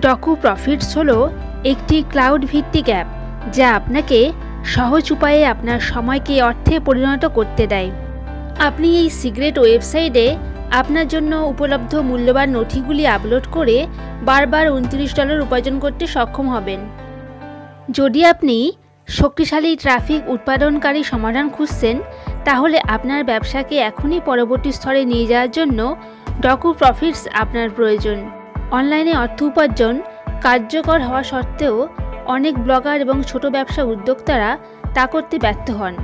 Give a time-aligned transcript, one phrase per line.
[0.00, 1.30] Docu profits হলো
[1.64, 3.06] একটি cloud ভিত্তিক অ্যাপ
[3.52, 4.32] যা আপনাকে
[4.64, 7.90] সহজ উপায়ে আপনার সময়কে অর্থে পরিণত করতে দেয়।
[8.58, 10.36] আপনি এই সিক্রেট ওয়েবসাইটে
[10.70, 13.86] আপনার জন্য উপলব্ধ মূল্যবান নথিগুলি আপলোড করে
[14.22, 16.80] বারবার উনত্রিশ ডলার উপার্জন করতে সক্ষম হবেন।
[17.90, 18.72] যদি আপনি
[19.08, 21.96] শক্তিশালী ট্রাফিক উৎপাদনকারী সমাধান খুঁজছেন,
[22.44, 25.96] তাহলে আপনার ব্যবসাকে এখনই পরবর্তী স্তরে নিয়ে যাওয়ার জন্য
[26.40, 30.02] ডকু প্রফিটস আপনার প্রয়োজন। অনলাইনে অর্থ উপার্জন
[30.42, 31.88] কার্যকর হওয়া সত্ত্বেও
[32.26, 34.58] অনেক ব্লগার এবং ছোট ব্যবসা উদ্যোক্তারা
[34.94, 35.94] তা করতে ব্যর্থ হন।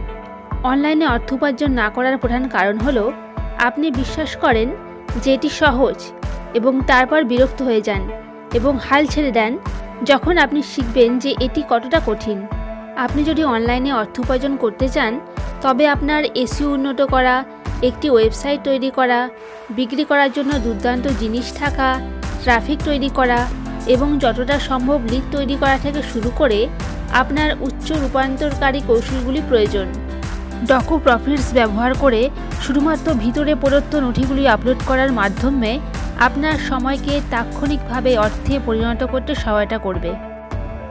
[0.64, 3.10] অনলাইনে অর্থ উপার্জন না করার প্রধান কারণ হল,
[3.58, 4.68] আপনি বিশ্বাস করেন
[5.22, 5.96] যে এটি সহজ
[6.54, 8.02] এবং তারপর বিরক্ত হয়ে যান
[8.54, 9.58] এবং হাল ছেড়ে দেন
[10.04, 12.46] যখন আপনি শিখবেন যে এটি কতটা কঠিন।
[12.96, 15.20] আপনি যদি অনলাইনে অর্থ উপার্জন করতে চান,
[15.62, 17.44] তবে আপনার এসিও উন্নত করা,
[17.82, 19.28] একটি ওয়েবসাইট তৈরি করা,
[19.70, 22.00] বিক্রি করার জন্য দুর্দান্ত জিনিস থাকা
[22.42, 23.40] ট্রাফিক তৈরি করা
[23.94, 26.60] এবং যতটা সম্ভব লিড তৈরি করা থেকে শুরু করে
[27.12, 29.86] আপনার উচ্চ রূপান্তরকারী কৌশলগুলি প্রয়োজন।
[30.66, 32.20] ডকু প্রফিটস ব্যবহার করে
[32.64, 35.72] শুধুমাত্র ভিতরে প্রদত্ত নথিগুলি আপলোড করার মাধ্যমে
[36.18, 40.10] আপনার সময়কে তাৎক্ষণিকভাবে অর্থে পরিণত করতে সহায়তা করবে।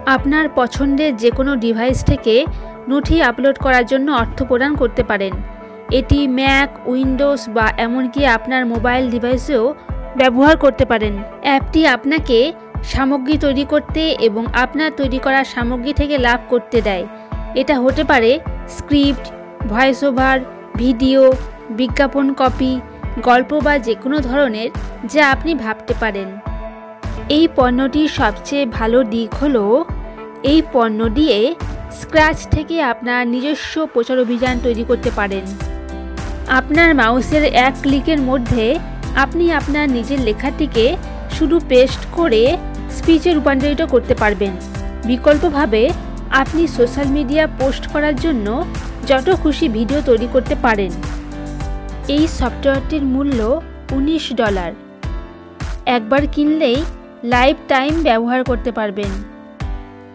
[0.05, 2.35] আপনার পছন্দের যে কোনো ডিভাইস থেকে
[2.89, 5.33] নথি আপলোড করার জন্য অর্থ প্রদান করতে পারেন।
[5.99, 9.65] এটি ম্যাক উইন্ডোজ বা এমনকি আপনার মোবাইল ডিভাইসেও
[10.17, 16.39] ব্যবহার করতে পারেন। অ্যাপটি আপনাকে সামগ্রী তৈরি করতে এবং আপনার তৈরি করা সামগ্রী থেকে লাভ
[16.49, 17.05] করতে দেয়।
[17.55, 19.25] এটা হতে পারে স্ক্রিপ্ট
[19.67, 20.39] ভয়েস ওভার
[20.75, 21.33] ভিডিও,
[21.69, 22.79] বিজ্ঞাপন কপি,
[23.21, 24.69] গল্প বা যে কোনো ধরনের
[25.05, 26.29] যা আপনি ভাবতে পারেন।
[27.29, 29.83] এই পণ্যটির সবচেয়ে ভালো দিক হল,
[30.43, 31.55] এই পণ্য দিয়ে
[31.91, 35.45] স্ক্র্যাচ থেকে আপনার নিজস্ব প্রচার অভিযান তৈরি করতে পারেন।
[36.47, 38.79] আপনার মাউসের এক ক্লিকের মধ্যে
[39.15, 40.97] আপনি আপনার নিজের লেখাটিকে
[41.31, 42.57] শুধু পেস্ট করে
[42.91, 44.53] স্পিচে রূপান্তরিত করতে পারবেন।
[45.05, 45.89] বিকল্পভাবে
[46.29, 48.65] আপনি সোশ্যাল মিডিয়া পোস্ট করার জন্য
[49.07, 50.91] যত খুশি ভিডিও তৈরি করতে পারেন।
[52.07, 53.61] এই সফটওয়্যারটির মূল্য
[53.91, 54.71] উনিশ ডলার।
[55.85, 56.83] একবার কিনলেই
[57.23, 59.11] লাইফ টাইম ব্যবহার করতে পারবেন।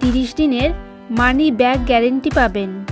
[0.00, 0.70] তিরিশ দিনের
[1.10, 2.84] মানি ব্যাক গ্যারেন্টি পাবেন।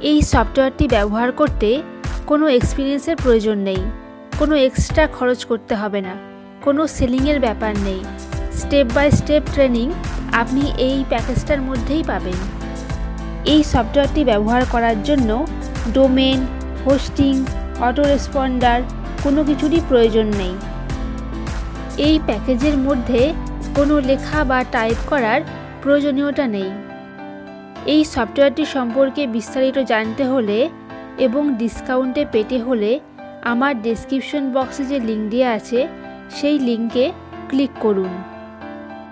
[0.00, 1.82] এই সফটওয়্যারটি ব্যবহার করতে
[2.26, 3.82] কোনো এক্সপিরিয়েন্সের প্রয়োজন নেই।
[4.38, 6.14] কোনো এক্সট্রা খরচ করতে হবে না।
[6.62, 8.00] কোনো সেলিংয়ের ব্যাপার নেই।
[8.52, 9.92] স্টেপ বাই স্টেপ ট্রেনিং
[10.32, 12.38] আপনি এই প্যাকেজটার মধ্যেই পাবেন।
[13.44, 15.46] এই সফটওয়্যারটি ব্যবহার করার জন্য
[15.94, 16.46] ডোমেন
[16.86, 17.44] হোস্টিং
[17.80, 18.82] অটো রেসপন্ডার
[19.22, 20.54] কোনো কিছুরই প্রয়োজন নেই।
[21.98, 23.32] এই প্যাকেজের মধ্যে
[23.76, 25.40] কোনো লেখা বা টাইপ করার
[25.82, 26.70] প্রয়োজনীয়তা নেই।
[27.86, 30.68] এই সফটওয়্যারটি সম্পর্কে বিস্তারিত জানতে হলে
[31.18, 33.00] এবং ডিসকাউন্টে পেতে হলে
[33.44, 35.80] আমার ডেসক্রিপশন বক্সে যে লিঙ্ক দেওয়া আছে
[36.30, 37.06] সেই লিঙ্কে
[37.48, 38.12] ক্লিক করুন।